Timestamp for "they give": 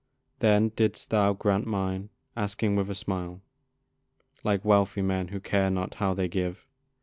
6.15-6.65